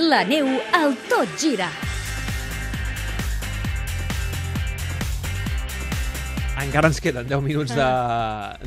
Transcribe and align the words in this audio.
La 0.00 0.24
neu 0.24 0.48
al 0.74 0.94
tot 1.06 1.28
gira. 1.38 1.68
Encara 6.60 6.90
ens 6.90 6.98
queden 7.00 7.28
10 7.28 7.40
minuts 7.44 7.72
de, 7.76 7.86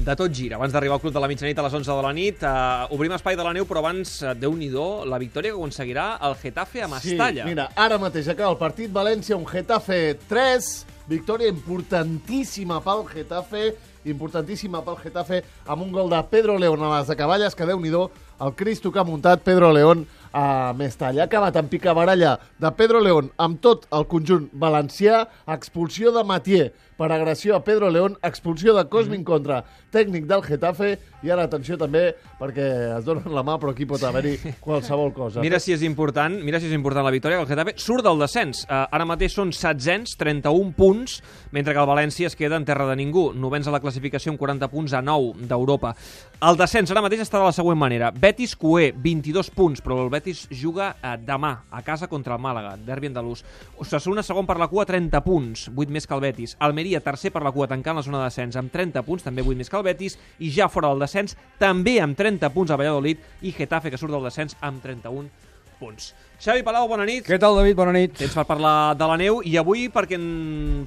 de 0.06 0.16
tot 0.18 0.34
gira. 0.34 0.58
Abans 0.58 0.74
d'arribar 0.74 0.98
al 0.98 1.02
Club 1.04 1.14
de 1.14 1.22
la 1.22 1.30
Mitjanit 1.30 1.60
a 1.60 1.66
les 1.66 1.76
11 1.78 1.92
de 1.92 2.06
la 2.06 2.14
nit, 2.16 2.42
uh, 2.48 2.88
obrim 2.96 3.14
espai 3.14 3.38
de 3.38 3.46
la 3.46 3.54
neu, 3.54 3.68
però 3.70 3.84
abans, 3.84 4.16
uh, 4.24 4.34
déu 4.38 4.56
nhi 4.58 4.72
la 4.74 5.20
victòria 5.22 5.52
que 5.52 5.60
aconseguirà 5.60 6.08
el 6.24 6.36
Getafe 6.42 6.82
a 6.82 6.88
Mestalla. 6.88 7.44
Sí, 7.44 7.50
mira, 7.50 7.70
ara 7.76 8.00
mateix 8.02 8.28
acaba 8.32 8.52
el 8.52 8.58
partit 8.58 8.92
València, 8.92 9.38
un 9.38 9.46
Getafe 9.48 10.18
3, 10.30 10.72
victòria 11.08 11.52
importantíssima 11.52 12.82
pel 12.82 13.06
Getafe, 13.12 13.74
importantíssima 14.06 14.84
pel 14.84 14.98
Getafe, 15.02 15.44
amb 15.68 15.84
un 15.84 15.92
gol 15.92 16.10
de 16.10 16.22
Pedro 16.30 16.58
León 16.58 16.84
a 16.84 17.00
les 17.00 17.10
acaballes, 17.10 17.56
que 17.56 17.66
déu 17.66 17.80
nhi 17.80 17.92
el 17.94 18.54
Cristo 18.56 18.92
que 18.92 19.00
ha 19.00 19.04
muntat 19.04 19.42
Pedro 19.44 19.72
León 19.72 20.08
a 20.34 20.74
Mestalla. 20.74 21.24
Ha 21.24 21.30
acabat 21.30 21.56
en 21.62 21.70
picabaralla 21.70 22.40
de 22.60 22.72
Pedro 22.76 23.00
León 23.00 23.30
amb 23.38 23.62
tot 23.62 23.86
el 23.94 24.08
conjunt 24.10 24.50
valencià, 24.52 25.28
expulsió 25.56 26.12
de 26.12 26.26
Matier 26.28 26.72
per 26.98 27.12
agressió 27.12 27.56
a 27.56 27.64
Pedro 27.64 27.90
León, 27.90 28.18
expulsió 28.24 28.74
de 28.74 28.88
Cosmin 28.90 29.22
mm 29.22 29.24
-hmm. 29.24 29.26
contra 29.26 29.64
tècnic 29.92 30.26
del 30.26 30.42
Getafe, 30.44 31.00
i 31.24 31.30
ara 31.30 31.44
atenció 31.44 31.78
també, 31.78 32.16
perquè 32.40 32.98
es 32.98 33.06
donen 33.06 33.34
la 33.34 33.44
mà, 33.44 33.60
però 33.60 33.72
aquí 33.72 33.86
pot 33.86 34.02
haver-hi 34.04 34.38
qualsevol 34.60 35.14
cosa. 35.14 35.42
Mira 35.42 35.60
si 35.60 35.74
és 35.74 35.82
important, 35.82 36.42
mira 36.44 36.60
si 36.60 36.68
és 36.68 36.74
important 36.74 37.06
la 37.06 37.12
victòria, 37.12 37.38
que 37.38 37.44
el 37.44 37.50
Getafe 37.50 37.74
surt 37.78 38.04
del 38.04 38.20
descens. 38.20 38.64
Uh, 38.64 38.88
ara 38.92 39.06
mateix 39.06 39.34
són 39.34 39.52
setzents, 39.52 40.18
31 40.18 40.74
punts, 40.74 41.22
mentre 41.52 41.74
que 41.74 41.80
el 41.80 41.88
València 41.88 42.28
es 42.28 42.36
queda 42.36 42.56
en 42.56 42.66
terra 42.66 42.88
de 42.88 42.96
ningú. 42.96 43.34
Novens 43.34 43.68
a 43.68 43.72
la 43.72 43.80
classificació 43.80 44.32
amb 44.32 44.40
40 44.40 44.68
punts 44.68 44.94
a 44.94 45.02
9 45.02 45.48
d'Europa. 45.48 45.96
El 46.42 46.58
descens 46.58 46.92
ara 46.92 47.02
mateix 47.02 47.22
està 47.22 47.38
de 47.38 47.46
la 47.46 47.52
següent 47.52 47.78
manera. 47.78 48.12
Betis 48.12 48.56
Cué, 48.56 48.92
22 48.92 49.50
punts, 49.52 49.82
però 49.82 50.04
el 50.04 50.10
Betis 50.10 50.23
juga 50.50 50.94
uh, 50.96 51.14
demà 51.20 51.52
a 51.72 51.82
casa 51.84 52.08
contra 52.08 52.38
el 52.38 52.42
Màlaga, 52.42 52.76
derbi 52.80 53.12
andalús. 53.12 53.44
Osasuna 53.84 54.24
segon 54.24 54.48
per 54.50 54.58
la 54.62 54.70
cua, 54.72 54.88
30 54.90 55.24
punts, 55.26 55.68
8 55.74 55.94
més 55.94 56.08
que 56.08 56.16
el 56.16 56.24
Betis. 56.24 56.58
Almeria, 56.64 57.04
tercer 57.04 57.34
per 57.36 57.44
la 57.44 57.52
cua, 57.52 57.68
tancant 57.68 58.00
la 58.00 58.06
zona 58.06 58.24
de 58.24 58.32
descens 58.32 58.60
amb 58.60 58.72
30 58.74 59.04
punts, 59.04 59.28
també 59.28 59.46
8 59.46 59.60
més 59.60 59.72
que 59.72 59.80
el 59.80 59.88
Betis, 59.88 60.20
i 60.40 60.52
ja 60.54 60.70
fora 60.72 60.92
del 60.94 61.04
descens, 61.04 61.38
també 61.60 62.00
amb 62.04 62.18
30 62.18 62.54
punts 62.56 62.72
a 62.72 62.80
Valladolid, 62.80 63.22
i 63.44 63.52
Getafe, 63.52 63.92
que 63.92 64.00
surt 64.00 64.16
del 64.16 64.30
descens 64.32 64.56
amb 64.62 64.82
31 64.84 65.53
punts. 65.84 66.14
Xavi 66.44 66.60
Palau, 66.60 66.90
bona 66.92 67.06
nit. 67.08 67.24
Què 67.24 67.38
tal, 67.40 67.56
David? 67.56 67.76
Bona 67.78 67.94
nit. 67.96 68.18
Tens 68.20 68.34
per 68.36 68.44
parlar 68.44 68.98
de 69.00 69.08
la 69.08 69.16
neu 69.20 69.38
i 69.48 69.54
avui 69.60 69.86
perquè 69.92 70.18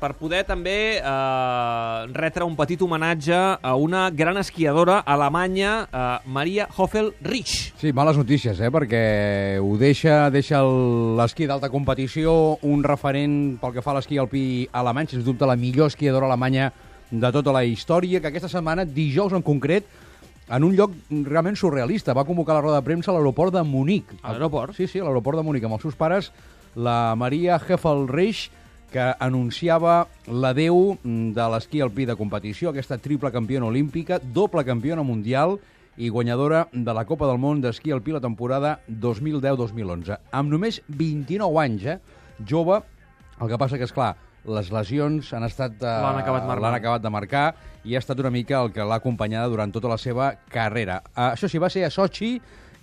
per 0.00 0.11
poder 0.19 0.42
també 0.44 0.75
eh, 0.98 2.00
retre 2.12 2.44
un 2.44 2.52
petit 2.58 2.83
homenatge 2.84 3.39
a 3.56 3.72
una 3.80 4.02
gran 4.12 4.36
esquiadora 4.36 4.98
alemanya, 5.00 5.72
eh, 5.89 6.28
Maria 6.28 6.69
Hoffel-Rich. 6.69 7.55
Sí, 7.80 7.94
males 7.97 8.20
notícies, 8.20 8.61
eh, 8.61 8.69
perquè 8.72 9.02
ho 9.64 9.78
deixa, 9.80 10.27
deixa 10.34 10.61
l'esquí 10.61 11.48
d'alta 11.48 11.72
competició, 11.72 12.58
un 12.69 12.84
referent 12.84 13.56
pel 13.62 13.78
que 13.78 13.84
fa 13.84 13.94
a 13.94 14.00
l'esquí 14.00 14.20
alpí 14.20 14.67
alemany, 14.77 15.14
sens 15.14 15.24
dubte 15.24 15.48
la 15.48 15.56
millor 15.56 15.89
esquiadora 15.89 16.28
alemanya 16.28 16.69
de 17.11 17.33
tota 17.33 17.55
la 17.55 17.64
història, 17.64 18.20
que 18.20 18.28
aquesta 18.28 18.52
setmana, 18.52 18.84
dijous 18.84 19.33
en 19.33 19.44
concret, 19.47 19.89
en 20.48 20.64
un 20.64 20.77
lloc 20.77 20.92
realment 21.11 21.56
surrealista. 21.58 22.14
Va 22.14 22.27
convocar 22.27 22.56
la 22.56 22.64
roda 22.64 22.80
de 22.80 22.86
premsa 22.86 23.11
a 23.11 23.16
l'aeroport 23.16 23.55
de 23.55 23.64
Munic. 23.66 24.12
A 24.22 24.33
l'aeroport? 24.33 24.77
Sí, 24.77 24.86
sí, 24.86 25.00
a 25.00 25.06
l'aeroport 25.06 25.41
de 25.41 25.47
Munic, 25.47 25.66
amb 25.66 25.78
els 25.78 25.86
seus 25.89 25.98
pares, 25.98 26.30
la 26.77 27.14
Maria 27.19 27.58
Heffelreich, 27.58 28.48
que 28.92 29.06
anunciava 29.20 30.06
l'adeu 30.30 30.97
de 31.02 31.47
l'esquí 31.52 31.83
alpí 31.83 32.06
de 32.06 32.14
competició, 32.17 32.70
aquesta 32.70 33.00
triple 33.02 33.33
campiona 33.34 33.67
olímpica, 33.67 34.20
doble 34.20 34.64
campiona 34.64 35.02
mundial 35.02 35.58
i 35.97 36.11
guanyadora 36.12 36.67
de 36.72 36.94
la 36.94 37.06
Copa 37.08 37.27
del 37.27 37.41
Món 37.41 37.62
d'esquí 37.64 37.91
alpí 37.91 38.14
la 38.14 38.22
temporada 38.22 38.78
2010-2011. 38.89 40.20
Amb 40.30 40.52
només 40.52 40.83
29 40.86 41.61
anys, 41.64 41.86
eh? 41.89 41.98
Jove, 42.47 42.83
el 43.41 43.50
que 43.50 43.58
passa 43.58 43.80
que, 43.80 43.89
és 43.89 43.97
clar, 43.97 44.14
les 44.46 44.70
lesions 44.73 45.33
han 45.34 45.46
estat... 45.46 45.80
Eh, 45.80 45.96
L'han 46.05 46.20
acabat, 46.20 46.46
acabat 46.77 47.02
de 47.05 47.12
marcar 47.12 47.46
i 47.86 47.95
ha 47.95 48.02
estat 48.02 48.20
una 48.23 48.33
mica 48.34 48.61
el 48.62 48.73
que 48.74 48.84
l'ha 48.84 49.01
acompanyada 49.01 49.51
durant 49.52 49.73
tota 49.74 49.90
la 49.90 49.98
seva 49.98 50.33
carrera. 50.52 51.01
Uh, 51.14 51.33
això 51.33 51.51
sí, 51.51 51.61
va 51.62 51.70
ser 51.73 51.86
a 51.86 51.92
Sochi 51.92 52.36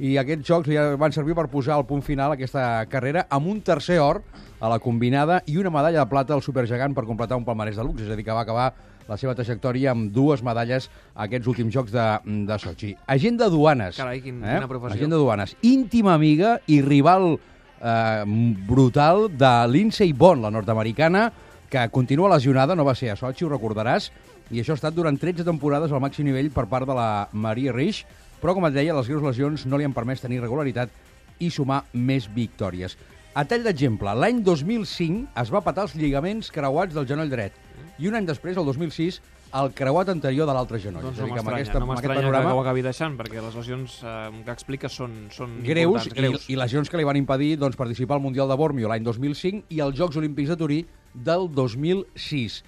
i 0.04 0.16
aquests 0.18 0.48
jocs 0.48 0.70
li 0.70 0.78
van 1.00 1.14
servir 1.14 1.36
per 1.38 1.46
posar 1.52 1.78
el 1.78 1.86
punt 1.90 2.02
final 2.06 2.34
a 2.34 2.38
aquesta 2.38 2.64
carrera 2.90 3.28
amb 3.30 3.52
un 3.52 3.62
tercer 3.62 4.00
or 4.02 4.24
a 4.60 4.72
la 4.72 4.80
combinada 4.82 5.42
i 5.48 5.58
una 5.60 5.72
medalla 5.74 6.02
de 6.02 6.10
plata 6.10 6.34
al 6.34 6.42
supergegant 6.42 6.96
per 6.96 7.06
completar 7.06 7.38
un 7.38 7.46
palmarès 7.46 7.78
de 7.78 7.86
luxe, 7.86 8.08
és 8.08 8.12
a 8.12 8.18
dir, 8.18 8.26
que 8.26 8.34
va 8.34 8.42
acabar 8.48 8.72
la 9.08 9.18
seva 9.20 9.36
trajectòria 9.36 9.92
amb 9.92 10.12
dues 10.16 10.42
medalles 10.46 10.88
a 11.14 11.26
aquests 11.28 11.50
últims 11.52 11.74
jocs 11.76 11.92
de, 11.92 12.06
de 12.48 12.60
Sochi. 12.60 12.94
Agent 13.12 13.40
de 13.42 13.50
duanes. 13.52 13.98
Carai, 14.00 14.22
quin, 14.24 14.40
eh? 14.42 14.58
quina 14.58 14.72
professió. 14.72 14.98
Agent 14.98 15.12
de 15.12 15.20
duanes. 15.20 15.56
Íntima 15.68 16.14
amiga 16.16 16.56
i 16.72 16.80
rival 16.86 17.34
eh, 17.36 18.24
brutal 18.70 19.28
de 19.38 19.54
Lindsay 19.68 20.14
Bond, 20.14 20.48
la 20.48 20.54
nord-americana, 20.56 21.28
que 21.74 21.90
continua 21.90 22.30
lesionada, 22.30 22.76
no 22.78 22.86
va 22.86 22.94
ser 22.94 23.10
a 23.10 23.16
Sochi, 23.18 23.48
ho 23.48 23.50
recordaràs, 23.50 24.12
i 24.54 24.62
això 24.62 24.76
ha 24.76 24.78
estat 24.78 24.94
durant 24.94 25.18
13 25.18 25.46
temporades 25.48 25.92
al 25.92 26.04
màxim 26.04 26.28
nivell 26.28 26.52
per 26.54 26.68
part 26.70 26.86
de 26.86 26.94
la 26.94 27.28
Maria 27.34 27.74
Rich, 27.74 28.04
però, 28.44 28.54
com 28.54 28.68
et 28.68 28.76
deia, 28.76 28.94
les 28.94 29.10
greus 29.10 29.24
lesions 29.26 29.66
no 29.66 29.80
li 29.80 29.88
han 29.88 29.96
permès 29.96 30.22
tenir 30.22 30.42
regularitat 30.44 30.94
i 31.42 31.50
sumar 31.50 31.82
més 31.94 32.30
victòries. 32.30 32.94
A 33.34 33.48
tall 33.50 33.66
d'exemple, 33.66 34.14
l'any 34.14 34.44
2005 34.46 35.42
es 35.42 35.50
va 35.50 35.64
patar 35.66 35.88
els 35.88 35.96
lligaments 35.98 36.52
creuats 36.54 36.94
del 36.94 37.10
genoll 37.10 37.32
dret 37.32 37.58
i 37.98 38.10
un 38.10 38.20
any 38.20 38.28
després, 38.30 38.58
el 38.60 38.70
2006, 38.70 39.22
el 39.58 39.74
creuat 39.74 40.10
anterior 40.14 40.46
de 40.50 40.54
l'altre 40.54 40.78
genoll. 40.82 41.08
Doncs 41.08 41.24
no 41.24 41.30
m'estranya, 41.34 41.80
no 41.82 41.88
m'estranya 41.90 42.22
panorama... 42.22 42.52
que 42.52 42.58
ho 42.58 42.62
acabi 42.62 42.84
deixant, 42.86 43.18
perquè 43.18 43.42
les 43.42 43.58
lesions 43.58 44.00
eh, 44.02 44.16
que 44.46 44.54
explica 44.54 44.90
són, 44.90 45.24
són 45.34 45.62
greus, 45.66 46.10
greus. 46.14 46.46
I, 46.46 46.54
i 46.54 46.60
lesions 46.62 46.90
que 46.90 47.02
li 47.02 47.06
van 47.10 47.18
impedir 47.18 47.56
doncs, 47.62 47.78
participar 47.80 48.20
al 48.20 48.26
Mundial 48.26 48.50
de 48.50 48.58
Bormio 48.62 48.92
l'any 48.92 49.06
2005 49.06 49.74
i 49.74 49.82
als 49.82 49.98
Jocs 49.98 50.22
Olímpics 50.22 50.54
de 50.54 50.60
Turí 50.62 50.86
del 51.14 51.50
2006 51.54 52.64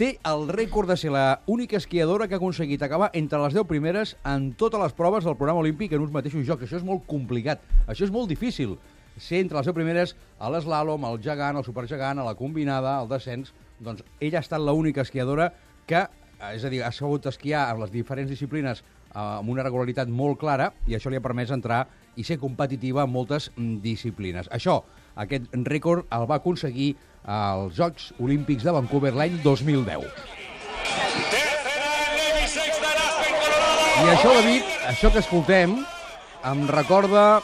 té 0.00 0.14
el 0.24 0.46
rècord 0.48 0.88
de 0.88 0.96
ser 0.96 1.10
la 1.12 1.42
única 1.44 1.76
esquiadora 1.76 2.26
que 2.26 2.32
ha 2.32 2.40
aconseguit 2.40 2.80
acabar 2.82 3.10
entre 3.12 3.38
les 3.42 3.52
10 3.52 3.66
primeres 3.68 4.14
en 4.24 4.54
totes 4.56 4.80
les 4.80 4.94
proves 4.96 5.26
del 5.28 5.36
programa 5.36 5.60
olímpic 5.60 5.92
en 5.92 6.00
uns 6.00 6.14
mateixos 6.14 6.46
jocs. 6.48 6.64
Això 6.64 6.78
és 6.78 6.86
molt 6.86 7.04
complicat, 7.04 7.60
això 7.84 8.06
és 8.06 8.14
molt 8.14 8.30
difícil. 8.32 8.78
Ser 9.20 9.42
entre 9.44 9.58
les 9.58 9.68
10 9.68 9.76
primeres 9.76 10.14
a 10.40 10.48
l'eslàlom, 10.48 11.04
al 11.04 11.20
gegant, 11.20 11.58
al 11.60 11.66
supergegant, 11.66 12.16
a 12.16 12.24
la 12.24 12.38
combinada, 12.38 12.96
al 12.96 13.10
descens... 13.12 13.52
Doncs 13.80 14.02
ella 14.20 14.40
ha 14.40 14.44
estat 14.44 14.60
l'única 14.60 15.00
esquiadora 15.04 15.46
que, 15.88 16.02
és 16.52 16.64
a 16.64 16.72
dir, 16.72 16.82
ha 16.84 16.90
sabut 16.92 17.28
esquiar 17.28 17.62
en 17.72 17.80
les 17.80 17.92
diferents 17.92 18.28
disciplines 18.28 18.82
eh, 18.84 19.20
amb 19.20 19.48
una 19.48 19.64
regularitat 19.64 20.08
molt 20.08 20.36
clara 20.40 20.66
i 20.88 20.96
això 20.96 21.12
li 21.12 21.16
ha 21.16 21.24
permès 21.24 21.52
entrar 21.52 21.86
i 22.20 22.24
ser 22.26 22.36
competitiva 22.40 23.06
en 23.06 23.12
moltes 23.14 23.48
mm, 23.56 23.80
disciplines. 23.84 24.50
Això, 24.52 24.82
aquest 25.16 25.48
rècord 25.66 26.04
el 26.12 26.26
va 26.28 26.40
aconseguir 26.40 26.92
als 27.24 27.76
Jocs 27.76 28.12
Olímpics 28.20 28.64
de 28.64 28.74
Vancouver 28.76 29.14
l'any 29.16 29.40
2010. 29.44 30.04
I 34.00 34.08
això, 34.08 34.30
David, 34.32 34.68
això 34.88 35.10
que 35.12 35.20
escoltem, 35.20 35.74
em 36.48 36.60
recorda, 36.72 37.42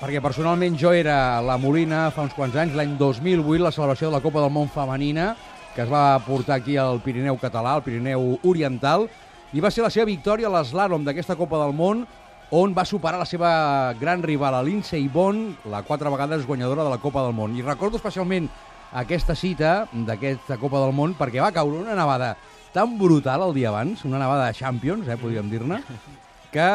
perquè 0.00 0.22
personalment 0.24 0.78
jo 0.80 0.94
era 0.96 1.16
a 1.36 1.42
la 1.44 1.58
Molina 1.60 2.06
fa 2.14 2.24
uns 2.24 2.36
quants 2.36 2.56
anys, 2.56 2.76
l'any 2.76 2.94
2008, 2.96 3.60
la 3.60 3.72
celebració 3.74 4.08
de 4.08 4.16
la 4.16 4.22
Copa 4.24 4.40
del 4.40 4.54
Món 4.54 4.70
femenina, 4.72 5.34
que 5.74 5.84
es 5.84 5.92
va 5.92 6.18
portar 6.24 6.56
aquí 6.56 6.78
al 6.80 7.02
Pirineu 7.04 7.36
català, 7.40 7.76
al 7.76 7.84
Pirineu 7.84 8.38
oriental, 8.48 9.10
i 9.52 9.60
va 9.60 9.70
ser 9.70 9.84
la 9.84 9.92
seva 9.92 10.08
victòria 10.08 10.48
a 10.48 10.54
l'eslàlom 10.54 11.04
d'aquesta 11.04 11.36
Copa 11.36 11.60
del 11.60 11.76
Món, 11.76 12.06
on 12.50 12.74
va 12.74 12.84
superar 12.84 13.20
la 13.20 13.28
seva 13.28 13.94
gran 14.00 14.24
rival, 14.26 14.56
a 14.58 14.62
Lindsay 14.66 15.06
Bon, 15.08 15.54
la 15.70 15.84
quatre 15.86 16.10
vegades 16.10 16.46
guanyadora 16.46 16.82
de 16.82 16.90
la 16.90 16.98
Copa 16.98 17.22
del 17.22 17.34
Món. 17.34 17.54
I 17.54 17.62
recordo 17.62 18.00
especialment 18.00 18.48
aquesta 18.90 19.36
cita 19.38 19.86
d'aquesta 19.92 20.58
Copa 20.58 20.80
del 20.82 20.94
Món 20.96 21.14
perquè 21.18 21.38
va 21.42 21.52
caure 21.54 21.78
una 21.84 21.94
nevada 21.94 22.34
tan 22.74 22.96
brutal 22.98 23.46
el 23.46 23.54
dia 23.54 23.70
abans, 23.70 24.04
una 24.04 24.18
nevada 24.18 24.48
de 24.48 24.58
Champions, 24.58 25.06
eh, 25.06 25.18
podríem 25.18 25.50
dir-ne, 25.50 25.78
que 26.50 26.66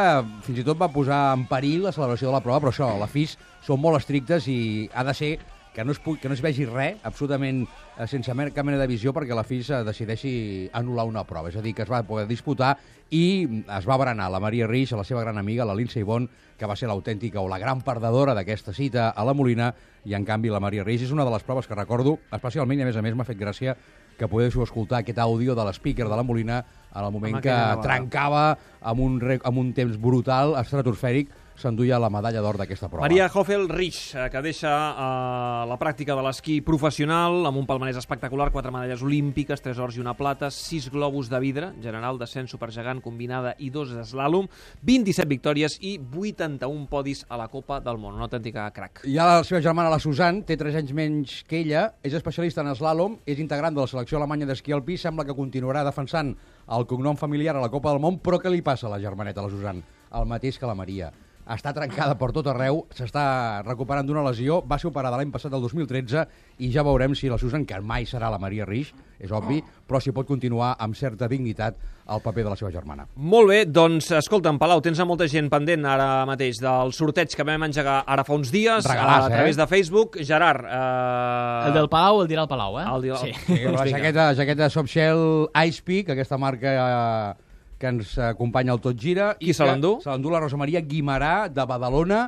fins 0.47 0.61
i 0.61 0.63
tot 0.63 0.79
va 0.79 0.91
posar 0.91 1.35
en 1.35 1.43
perill 1.47 1.83
la 1.83 1.93
celebració 1.95 2.29
de 2.31 2.37
la 2.37 2.43
prova, 2.43 2.61
però 2.63 2.71
això, 2.71 2.89
la 2.99 3.11
FIS 3.11 3.35
són 3.63 3.81
molt 3.83 3.99
estrictes 3.99 4.47
i 4.47 4.87
ha 4.95 5.03
de 5.03 5.15
ser 5.15 5.33
que 5.75 5.83
no 5.83 5.91
es, 5.91 5.99
pugui, 5.99 6.21
que 6.23 6.29
no 6.31 6.33
es 6.33 6.41
vegi 6.41 6.63
res, 6.69 7.01
absolutament 7.03 7.65
eh, 7.65 8.07
sense 8.07 8.31
cap 8.31 8.63
mena 8.65 8.79
de 8.79 8.87
visió, 8.87 9.11
perquè 9.13 9.35
la 9.35 9.43
FIS 9.43 9.73
eh, 9.75 9.81
decideixi 9.83 10.31
anul·lar 10.71 11.03
una 11.09 11.25
prova. 11.27 11.51
És 11.51 11.57
a 11.59 11.63
dir, 11.65 11.75
que 11.75 11.83
es 11.83 11.91
va 11.91 11.99
poder 12.07 12.29
disputar 12.31 12.77
i 13.11 13.43
es 13.75 13.85
va 13.85 13.99
berenar 13.99 14.29
la 14.31 14.39
Maria 14.39 14.69
Rix, 14.71 14.95
la 14.95 15.03
seva 15.03 15.21
gran 15.21 15.37
amiga, 15.37 15.67
la 15.67 15.75
Lindsay 15.75 16.07
Bon, 16.07 16.29
que 16.55 16.65
va 16.65 16.79
ser 16.79 16.87
l'autèntica 16.87 17.43
o 17.43 17.51
la 17.51 17.59
gran 17.59 17.83
perdedora 17.83 18.33
d'aquesta 18.33 18.73
cita 18.73 19.09
a 19.11 19.27
la 19.27 19.35
Molina, 19.35 19.73
i 20.05 20.15
en 20.15 20.23
canvi 20.23 20.49
la 20.49 20.63
Maria 20.63 20.85
Rix 20.87 21.03
és 21.03 21.11
una 21.11 21.27
de 21.27 21.35
les 21.35 21.43
proves 21.43 21.67
que 21.67 21.75
recordo 21.75 22.17
especialment, 22.31 22.79
i 22.79 22.87
a 22.87 22.89
més 22.89 22.97
a 22.97 23.03
més 23.03 23.15
m'ha 23.17 23.27
fet 23.27 23.37
gràcia 23.37 23.75
que 24.15 24.29
podéssiu 24.31 24.63
escoltar 24.63 25.01
aquest 25.01 25.19
àudio 25.19 25.57
de 25.59 25.65
l'speaker 25.67 26.07
de 26.07 26.15
la 26.15 26.23
Molina 26.23 26.61
en 26.95 27.03
el 27.03 27.11
moment 27.11 27.41
que 27.43 27.55
trencava 27.83 28.45
amb 28.79 29.01
un, 29.03 29.19
amb 29.43 29.57
un 29.59 29.73
temps 29.75 29.99
brutal, 29.99 30.55
estratosfèric, 30.61 31.33
s'enduia 31.59 31.99
la 32.01 32.09
medalla 32.11 32.41
d'or 32.43 32.59
d'aquesta 32.59 32.89
prova. 32.91 33.05
Maria 33.05 33.29
Hoffel 33.33 33.67
Rich, 33.69 34.15
eh, 34.15 34.27
que 34.31 34.41
deixa 34.43 34.71
eh, 34.71 35.65
la 35.69 35.77
pràctica 35.79 36.15
de 36.17 36.23
l'esquí 36.25 36.59
professional 36.65 37.45
amb 37.47 37.59
un 37.61 37.67
palmarès 37.67 37.99
espectacular, 38.01 38.51
quatre 38.51 38.73
medalles 38.75 39.03
olímpiques, 39.05 39.63
tres 39.63 39.79
ors 39.79 39.97
i 39.97 40.03
una 40.03 40.15
plata, 40.17 40.51
sis 40.51 40.89
globus 40.91 41.29
de 41.31 41.39
vidre, 41.39 41.71
general, 41.83 42.19
descens, 42.19 42.51
supergegant, 42.51 43.01
combinada 43.03 43.55
i 43.59 43.71
dos 43.73 43.93
eslàlom, 43.95 44.49
27 44.85 45.29
victòries 45.31 45.77
i 45.81 45.95
81 45.99 46.87
podis 46.91 47.25
a 47.29 47.39
la 47.39 47.47
Copa 47.51 47.79
del 47.83 47.99
Món. 48.01 48.15
Una 48.19 48.27
autèntica 48.27 48.67
crac. 48.75 49.03
I 49.07 49.17
ara 49.17 49.39
la 49.39 49.47
seva 49.47 49.63
germana, 49.63 49.91
la 49.93 50.01
Susan, 50.03 50.43
té 50.47 50.57
3 50.59 50.81
anys 50.81 50.95
menys 50.95 51.37
que 51.47 51.61
ella, 51.63 51.87
és 52.05 52.15
especialista 52.17 52.63
en 52.65 52.73
eslàlom, 52.73 53.19
és 53.25 53.39
integrant 53.43 53.75
de 53.75 53.83
la 53.83 53.91
selecció 53.91 54.19
alemanya 54.19 54.49
d'esquí 54.49 54.75
alpí, 54.75 54.99
sembla 54.99 55.25
que 55.25 55.37
continuarà 55.37 55.85
defensant 55.87 56.35
el 56.75 56.87
cognom 56.89 57.17
familiar 57.17 57.55
a 57.55 57.63
la 57.63 57.71
Copa 57.71 57.93
del 57.93 58.01
Món, 58.03 58.19
però 58.19 58.41
què 58.41 58.51
li 58.51 58.65
passa 58.65 58.89
a 58.89 58.95
la 58.95 59.01
germaneta, 59.01 59.45
la 59.45 59.53
Susan? 59.53 59.83
El 60.15 60.27
mateix 60.29 60.59
que 60.59 60.67
la 60.69 60.75
Maria. 60.77 61.11
Està 61.45 61.69
trencada 61.77 62.15
per 62.17 62.31
tot 62.33 62.47
arreu, 62.49 62.79
s'està 62.95 63.61
recuperant 63.61 64.07
d'una 64.07 64.23
lesió, 64.25 64.63
va 64.65 64.79
ser 64.81 64.87
operada 64.89 65.19
l'any 65.19 65.29
passat, 65.29 65.53
el 65.53 65.61
2013, 65.61 66.23
i 66.65 66.71
ja 66.73 66.81
veurem 66.81 67.13
si 67.13 67.29
la 67.29 67.37
Susan, 67.37 67.67
que 67.69 67.77
mai 67.85 68.07
serà 68.09 68.31
la 68.33 68.39
Maria 68.41 68.65
Rix, 68.65 68.89
és 69.21 69.29
obvi, 69.31 69.59
però 69.85 70.01
si 70.01 70.09
pot 70.11 70.25
continuar 70.25 70.71
amb 70.81 70.97
certa 70.97 71.27
dignitat 71.29 71.77
el 72.09 72.21
paper 72.21 72.43
de 72.45 72.49
la 72.49 72.57
seva 72.57 72.71
germana. 72.73 73.05
Molt 73.15 73.49
bé, 73.49 73.59
doncs, 73.69 74.09
escolta'm, 74.17 74.57
Palau, 74.61 74.81
tens 74.81 74.99
a 74.99 75.05
molta 75.05 75.27
gent 75.29 75.47
pendent 75.53 75.85
ara 75.85 76.25
mateix 76.25 76.57
del 76.61 76.91
sorteig 76.97 77.37
que 77.37 77.45
vam 77.45 77.69
engegar 77.69 78.01
ara 78.09 78.25
fa 78.25 78.33
uns 78.33 78.49
dies 78.53 78.85
Regalàs, 78.89 79.29
a 79.29 79.31
través 79.33 79.53
eh? 79.55 79.61
de 79.61 79.67
Facebook. 79.69 80.17
Gerard... 80.25 80.65
Eh... 80.65 81.69
El 81.69 81.77
del 81.77 81.89
Palau 81.93 82.23
el 82.23 82.29
dirà 82.29 82.45
el 82.45 82.49
Palau, 82.49 82.79
eh? 82.81 82.89
El 82.89 83.05
dirà- 83.05 83.21
Sí. 83.21 83.33
Sí, 83.45 83.61
la 83.69 83.85
jaqueta, 83.85 84.31
jaqueta 84.37 84.69
Softshell 84.73 85.47
Ice 85.67 85.81
Peak, 85.85 86.09
aquesta 86.17 86.37
marca 86.41 86.73
eh, 86.73 87.44
que 87.85 87.91
ens 87.93 88.15
acompanya 88.31 88.73
al 88.73 88.81
Tot 88.81 88.97
Gira. 88.97 89.35
Qui 89.39 89.53
se 89.53 89.61
que 89.63 89.69
l'endú? 89.69 89.99
Se 90.01 90.09
l'endú 90.09 90.33
la 90.33 90.41
Rosa 90.41 90.57
Maria 90.57 90.81
Guimarà, 90.81 91.47
de 91.53 91.65
Badalona. 91.69 92.25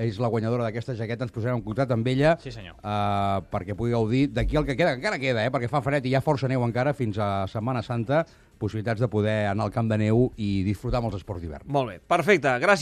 És 0.00 0.20
la 0.22 0.28
guanyadora 0.30 0.62
d'aquesta 0.68 0.94
jaqueta, 0.94 1.26
ens 1.26 1.32
posarem 1.34 1.56
en 1.58 1.64
contacte 1.66 1.92
amb 1.92 2.06
ella 2.06 2.36
Sí, 2.40 2.52
senyor. 2.54 2.76
eh, 2.78 3.40
perquè 3.50 3.74
pugui 3.74 3.90
gaudir 3.90 4.28
d'aquí 4.32 4.56
el 4.56 4.64
que 4.64 4.76
queda, 4.76 4.92
que 4.94 5.00
encara 5.02 5.18
queda, 5.18 5.44
eh, 5.44 5.50
perquè 5.50 5.68
fa 5.68 5.80
fred 5.82 6.06
i 6.06 6.10
hi 6.10 6.14
ha 6.14 6.20
força 6.22 6.46
neu 6.48 6.62
encara 6.64 6.94
fins 6.94 7.18
a 7.18 7.44
Setmana 7.50 7.82
Santa, 7.82 8.24
possibilitats 8.56 9.00
de 9.00 9.08
poder 9.08 9.48
anar 9.50 9.64
al 9.64 9.72
camp 9.72 9.88
de 9.90 9.98
neu 9.98 10.30
i 10.36 10.62
disfrutar 10.62 10.98
amb 11.02 11.06
els 11.10 11.16
esports 11.16 11.42
d'hivern. 11.42 11.64
Molt 11.66 11.88
bé, 11.88 11.98
perfecte. 12.06 12.48
Gràcies, 12.60 12.78